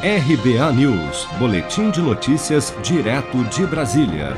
RBA 0.00 0.72
News, 0.74 1.26
Boletim 1.40 1.90
de 1.90 2.00
Notícias, 2.00 2.72
direto 2.84 3.42
de 3.46 3.66
Brasília. 3.66 4.36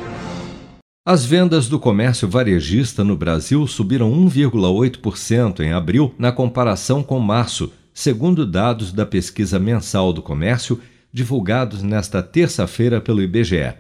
As 1.04 1.22
vendas 1.22 1.68
do 1.68 1.78
comércio 1.78 2.26
varejista 2.26 3.04
no 3.04 3.14
Brasil 3.14 3.66
subiram 3.66 4.10
1,8% 4.10 5.60
em 5.60 5.70
abril 5.70 6.14
na 6.18 6.32
comparação 6.32 7.02
com 7.02 7.20
março, 7.20 7.70
segundo 7.92 8.46
dados 8.46 8.90
da 8.90 9.04
pesquisa 9.04 9.58
mensal 9.58 10.14
do 10.14 10.22
comércio 10.22 10.80
divulgados 11.12 11.82
nesta 11.82 12.22
terça-feira 12.22 12.98
pelo 12.98 13.20
IBGE. 13.20 13.74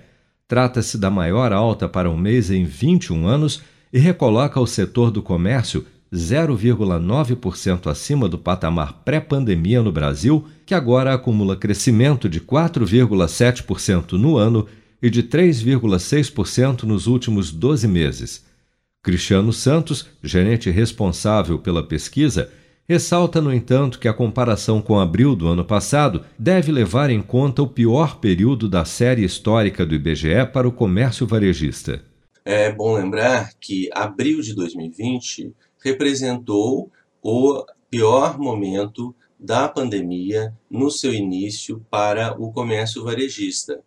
Trata-se 0.46 0.98
da 0.98 1.08
maior 1.08 1.50
alta 1.50 1.88
para 1.88 2.10
um 2.10 2.16
mês 2.16 2.50
em 2.50 2.62
21 2.62 3.26
anos 3.26 3.62
e 3.90 3.98
recoloca 3.98 4.60
o 4.60 4.66
setor 4.66 5.10
do 5.10 5.22
comércio 5.22 5.86
0,9% 6.12 7.86
acima 7.88 8.28
do 8.28 8.36
patamar 8.36 9.02
pré-pandemia 9.04 9.82
no 9.82 9.92
Brasil, 9.92 10.44
que 10.66 10.74
agora 10.74 11.14
acumula 11.14 11.56
crescimento 11.56 12.28
de 12.28 12.40
4,7% 12.40 14.12
no 14.12 14.36
ano 14.36 14.66
e 15.00 15.08
de 15.08 15.22
3,6% 15.22 16.82
nos 16.82 17.06
últimos 17.06 17.52
12 17.52 17.86
meses. 17.86 18.44
Cristiano 19.02 19.52
Santos, 19.52 20.06
gerente 20.22 20.68
responsável 20.68 21.58
pela 21.58 21.82
pesquisa, 21.82 22.50
ressalta, 22.88 23.40
no 23.40 23.54
entanto, 23.54 23.98
que 23.98 24.08
a 24.08 24.12
comparação 24.12 24.82
com 24.82 24.98
abril 24.98 25.36
do 25.36 25.46
ano 25.46 25.64
passado 25.64 26.24
deve 26.38 26.72
levar 26.72 27.08
em 27.08 27.22
conta 27.22 27.62
o 27.62 27.68
pior 27.68 28.18
período 28.18 28.68
da 28.68 28.84
série 28.84 29.24
histórica 29.24 29.86
do 29.86 29.94
IBGE 29.94 30.44
para 30.52 30.68
o 30.68 30.72
comércio 30.72 31.26
varejista. 31.26 32.02
É 32.44 32.72
bom 32.72 32.94
lembrar 32.94 33.52
que 33.60 33.88
abril 33.94 34.40
de 34.40 34.54
2020 34.54 35.54
representou 35.80 36.90
o 37.22 37.64
pior 37.90 38.38
momento 38.38 39.14
da 39.38 39.68
pandemia 39.68 40.54
no 40.70 40.90
seu 40.90 41.12
início 41.12 41.84
para 41.90 42.40
o 42.40 42.50
comércio 42.52 43.02
varejista. 43.02 43.82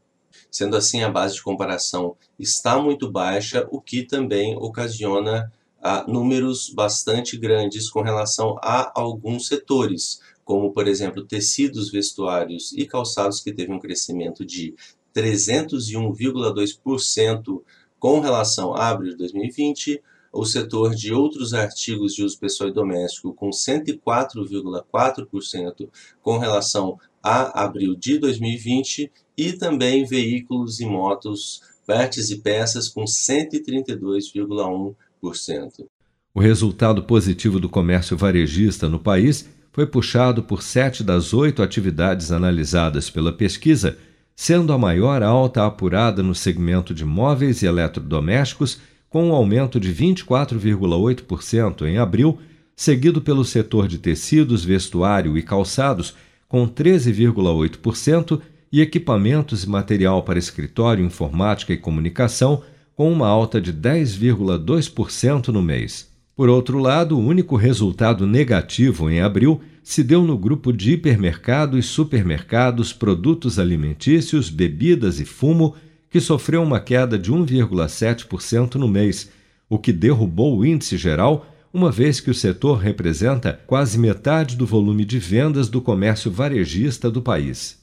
Sendo 0.50 0.76
assim, 0.76 1.04
a 1.04 1.10
base 1.10 1.36
de 1.36 1.44
comparação 1.44 2.16
está 2.40 2.82
muito 2.82 3.12
baixa, 3.12 3.68
o 3.72 3.80
que 3.80 4.04
também 4.04 4.58
ocasiona 4.58 5.52
ah, 5.82 6.04
números 6.08 6.70
bastante 6.70 7.38
grandes 7.38 7.90
com 7.90 8.02
relação 8.02 8.58
a 8.62 8.92
alguns 9.00 9.48
setores, 9.48 10.20
como, 10.44 10.72
por 10.72 10.88
exemplo, 10.88 11.26
tecidos, 11.26 11.92
vestuários 11.92 12.74
e 12.74 12.86
calçados, 12.86 13.42
que 13.42 13.54
teve 13.54 13.72
um 13.72 13.80
crescimento 13.80 14.46
de 14.46 14.76
301,2% 15.14 17.62
com 18.00 18.20
relação 18.20 18.74
a 18.74 18.90
abril 18.90 19.12
de 19.12 19.18
2020, 19.18 20.02
o 20.34 20.44
setor 20.46 20.96
de 20.96 21.14
outros 21.14 21.54
artigos 21.54 22.16
de 22.16 22.24
uso 22.24 22.40
pessoal 22.40 22.72
e 22.72 22.74
doméstico 22.74 23.32
com 23.34 23.52
104,4% 23.52 25.88
com 26.24 26.40
relação 26.40 26.98
a 27.22 27.64
abril 27.64 27.96
de 27.96 28.18
2020 28.18 29.12
e 29.38 29.54
também 29.54 30.04
veículos 30.06 30.80
e 30.80 30.86
motos, 30.86 31.62
partes 31.86 32.32
e 32.32 32.40
peças 32.40 32.90
com 32.90 33.04
132,1%. 33.04 35.86
O 36.34 36.40
resultado 36.40 37.04
positivo 37.04 37.60
do 37.60 37.70
comércio 37.70 38.18
varejista 38.18 38.90
no 38.90 38.98
país 39.00 39.48
foi 39.72 39.86
puxado 39.86 40.42
por 40.42 40.64
sete 40.64 41.04
das 41.04 41.32
oito 41.34 41.62
atividades 41.62 42.32
analisadas 42.32 43.08
pela 43.10 43.32
pesquisa, 43.32 43.98
sendo 44.36 44.74
a 44.74 44.80
maior 44.80 45.22
alta 45.22 45.64
apurada 45.66 46.24
no 46.24 46.34
segmento 46.34 46.92
de 46.94 47.06
móveis 47.06 47.62
e 47.62 47.68
eletrodomésticos 47.68 48.80
com 49.14 49.30
um 49.30 49.32
aumento 49.32 49.80
de 49.80 49.94
24,8% 49.94 51.86
em 51.86 52.00
abril, 52.00 52.40
seguido 52.76 53.22
pelo 53.22 53.46
setor 53.46 53.88
de 53.88 54.00
tecidos, 54.00 54.66
vestuário 54.66 55.38
e 55.38 55.44
calçados, 55.44 56.16
com 56.50 56.68
13,8%, 56.68 58.42
e 58.72 58.82
equipamentos 58.82 59.66
e 59.66 59.70
material 59.70 60.24
para 60.24 60.40
escritório, 60.40 61.06
informática 61.06 61.72
e 61.72 61.78
comunicação, 61.78 62.64
com 62.96 63.14
uma 63.14 63.28
alta 63.28 63.62
de 63.62 63.72
10,2% 63.72 65.50
no 65.50 65.62
mês. 65.62 66.10
Por 66.36 66.50
outro 66.50 66.80
lado, 66.80 67.16
o 67.16 67.24
único 67.24 67.56
resultado 67.56 68.26
negativo 68.26 69.12
em 69.12 69.22
abril 69.22 69.62
se 69.84 70.04
deu 70.04 70.24
no 70.24 70.36
grupo 70.36 70.74
de 70.74 70.94
hipermercados, 70.94 71.86
supermercados, 71.86 72.92
produtos 72.92 73.60
alimentícios, 73.60 74.50
bebidas 74.50 75.20
e 75.20 75.26
fumo, 75.26 75.76
que 76.14 76.22
sofreu 76.22 76.62
uma 76.62 76.80
queda 76.80 77.18
de 77.18 77.32
1,7% 77.34 78.76
no 78.76 78.88
mês, 78.88 79.32
o 79.68 79.80
que 79.80 79.92
derrubou 79.92 80.56
o 80.56 80.64
índice 80.64 80.96
geral, 80.96 81.48
uma 81.74 81.92
vez 81.92 82.20
que 82.20 82.30
o 82.30 82.36
setor 82.36 82.78
representa 82.78 83.60
quase 83.66 83.98
metade 83.98 84.56
do 84.56 84.64
volume 84.64 85.06
de 85.06 85.18
vendas 85.18 85.70
do 85.70 85.82
comércio 85.82 86.30
varejista 86.30 87.10
do 87.10 87.20
país. 87.20 87.83